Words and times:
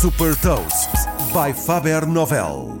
Super 0.00 0.34
Toast 0.36 0.88
by 1.30 1.52
Faber 1.52 2.06
Novel. 2.06 2.78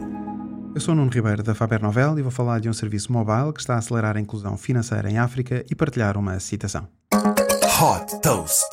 Eu 0.74 0.80
sou 0.80 0.94
Nuno 0.94 1.10
Ribeiro 1.10 1.42
da 1.42 1.54
Faber 1.54 1.82
Novel 1.82 2.18
e 2.18 2.22
vou 2.22 2.30
falar 2.30 2.60
de 2.60 2.68
um 2.70 2.72
serviço 2.72 3.12
mobile 3.12 3.52
que 3.52 3.60
está 3.60 3.74
a 3.74 3.76
acelerar 3.76 4.16
a 4.16 4.20
inclusão 4.20 4.56
financeira 4.56 5.10
em 5.10 5.18
África 5.18 5.62
e 5.70 5.74
partilhar 5.74 6.16
uma 6.16 6.40
citação. 6.40 6.88
Hot 7.12 8.22
Toast. 8.22 8.64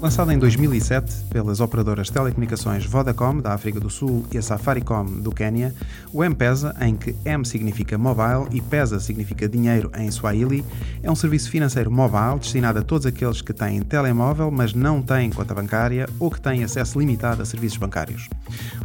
Lançada 0.00 0.32
em 0.32 0.38
2007 0.38 1.24
pelas 1.30 1.58
operadoras 1.58 2.08
de 2.08 2.12
telecomunicações 2.12 2.84
Vodacom 2.84 3.38
da 3.38 3.54
África 3.54 3.80
do 3.80 3.88
Sul 3.88 4.26
e 4.30 4.36
a 4.36 4.42
Safaricom 4.42 5.06
do 5.06 5.32
Quênia, 5.32 5.74
o 6.12 6.22
M-Pesa, 6.22 6.76
em 6.82 6.94
que 6.94 7.16
M 7.24 7.46
significa 7.46 7.96
mobile 7.96 8.46
e 8.52 8.60
Pesa 8.60 9.00
significa 9.00 9.48
dinheiro 9.48 9.90
em 9.96 10.10
Swahili, 10.10 10.62
é 11.02 11.10
um 11.10 11.16
serviço 11.16 11.50
financeiro 11.50 11.90
mobile 11.90 12.38
destinado 12.38 12.78
a 12.78 12.82
todos 12.82 13.06
aqueles 13.06 13.40
que 13.40 13.54
têm 13.54 13.80
telemóvel, 13.80 14.50
mas 14.50 14.74
não 14.74 15.00
têm 15.00 15.30
conta 15.30 15.54
bancária 15.54 16.06
ou 16.20 16.30
que 16.30 16.42
têm 16.42 16.62
acesso 16.62 16.98
limitado 16.98 17.40
a 17.40 17.46
serviços 17.46 17.78
bancários. 17.78 18.28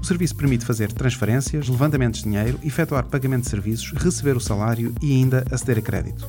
O 0.01 0.05
serviço 0.05 0.35
permite 0.37 0.65
fazer 0.65 0.93
transferências, 0.93 1.67
levantamentos 1.67 2.23
de 2.23 2.29
dinheiro, 2.29 2.57
efetuar 2.63 3.03
pagamento 3.03 3.43
de 3.43 3.49
serviços, 3.49 3.91
receber 4.01 4.37
o 4.37 4.39
salário 4.39 4.95
e 5.01 5.11
ainda 5.11 5.43
aceder 5.51 5.77
a 5.77 5.81
crédito. 5.81 6.25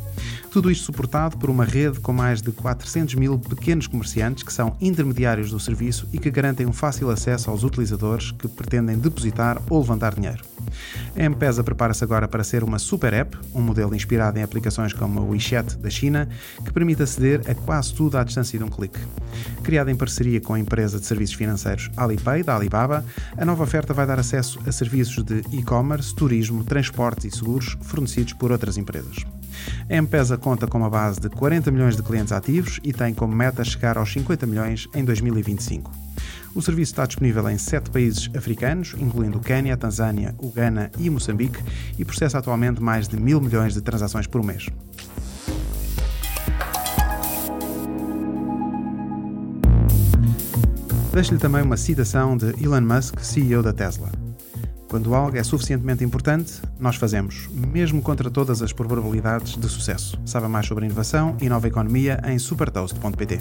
Tudo 0.53 0.71
isto 0.71 0.85
suportado 0.85 1.39
por 1.39 1.49
uma 1.49 1.65
rede 1.65 1.99
com 1.99 2.13
mais 2.13 2.43
de 2.43 2.53
400 2.53 3.15
mil 3.15 3.39
pequenos 3.39 3.87
comerciantes 3.87 4.43
que 4.43 4.53
são 4.53 4.77
intermediários 4.83 5.51
do 5.51 5.59
serviço 5.59 6.07
e 6.13 6.19
que 6.19 6.31
garantem 6.31 6.67
um 6.67 6.75
fácil 6.75 7.09
acesso 7.09 7.49
aos 7.49 7.65
utilizadores 7.65 8.33
que 8.33 8.47
pretendem 8.47 8.99
depositar 8.99 9.59
ou 9.71 9.81
levantar 9.81 10.15
dinheiro. 10.15 10.52
A 11.15 11.23
M-Pesa 11.25 11.63
prepara-se 11.63 12.03
agora 12.03 12.27
para 12.27 12.43
ser 12.43 12.65
uma 12.65 12.79
super 12.79 13.13
app, 13.13 13.37
um 13.55 13.61
modelo 13.61 13.95
inspirado 13.95 14.39
em 14.39 14.43
aplicações 14.43 14.95
como 14.95 15.21
o 15.21 15.31
WeChat 15.31 15.77
da 15.77 15.91
China, 15.91 16.27
que 16.65 16.73
permite 16.73 17.03
aceder 17.03 17.43
a 17.51 17.55
quase 17.55 17.93
tudo 17.93 18.17
à 18.17 18.25
distância 18.25 18.59
de 18.59 18.65
um 18.65 18.69
clique. 18.69 18.99
Criada 19.63 19.91
em 19.91 19.97
parceria 19.97 20.41
com 20.41 20.55
a 20.55 20.59
empresa 20.59 20.99
de 20.99 21.05
serviços 21.05 21.37
financeiros 21.37 21.91
Alipay, 21.97 22.43
da 22.43 22.57
Alibaba, 22.57 23.05
a 23.37 23.45
nova 23.45 23.63
oferta 23.63 23.93
vai 23.93 24.07
dar 24.07 24.19
acesso 24.19 24.59
a 24.67 24.73
serviços 24.73 25.23
de 25.23 25.43
e-commerce, 25.53 26.15
turismo, 26.15 26.65
transportes 26.65 27.27
e 27.27 27.37
seguros 27.37 27.77
fornecidos 27.83 28.33
por 28.33 28.51
outras 28.51 28.79
empresas. 28.79 29.17
A 29.91 29.95
M-Pesa 29.95 30.39
conta 30.39 30.67
com 30.67 30.79
uma 30.79 30.91
base 30.91 31.21
de 31.21 31.29
40 31.29 31.71
milhões 31.71 31.95
de 31.95 32.03
clientes 32.03 32.33
ativos 32.33 32.81
e 32.83 32.93
tem 32.93 33.13
como 33.13 33.35
meta 33.35 33.63
chegar 33.65 33.99
aos 33.99 34.11
50 34.11 34.47
milhões 34.47 34.89
em 34.95 35.05
2025. 35.05 36.02
O 36.55 36.61
serviço 36.61 36.93
está 36.93 37.07
disponível 37.07 37.49
em 37.49 37.57
sete 37.57 37.91
países 37.91 38.31
africanos, 38.37 38.95
incluindo 38.99 39.39
o 39.39 39.41
Quênia, 39.41 39.75
Tanzânia, 39.75 40.35
o 40.39 40.51
Ghana 40.51 40.91
e 40.99 41.09
Moçambique, 41.09 41.59
e 41.99 42.05
processa 42.05 42.39
atualmente 42.39 42.83
mais 42.83 43.09
de 43.09 43.17
mil 43.17 43.41
milhões 43.41 43.73
de 43.73 43.81
transações 43.81 44.27
por 44.27 44.45
mês. 44.45 44.67
Deixo-lhe 51.13 51.39
também 51.39 51.63
uma 51.63 51.77
citação 51.77 52.37
de 52.37 52.49
Elon 52.63 52.83
Musk, 52.83 53.21
CEO 53.21 53.63
da 53.63 53.73
Tesla. 53.73 54.11
Quando 54.89 55.15
algo 55.15 55.37
é 55.39 55.43
suficientemente 55.43 56.05
importante, 56.05 56.61
nós 56.79 56.97
fazemos, 56.97 57.49
mesmo 57.51 58.03
contra 58.03 58.31
todas 58.31 58.61
as 58.61 58.75
probabilidades 58.75 59.57
de 59.57 59.69
sucesso. 59.71 60.21
Saiba 60.27 60.51
mais 60.51 60.67
sobre 60.67 60.85
inovação 60.85 61.35
e 61.41 61.49
nova 61.49 61.67
economia 61.67 62.21
em 62.27 62.39
supertoast.pt. 62.39 63.41